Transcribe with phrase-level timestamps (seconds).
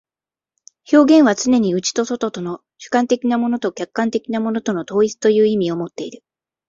[0.91, 6.23] 表現はつねに内と外との、主観的なものと客観的なものとの統一という意味をもっている。